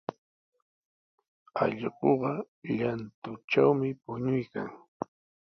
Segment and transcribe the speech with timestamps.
[1.61, 2.31] Allquqa
[2.75, 4.69] llantutrawmi puñuykan.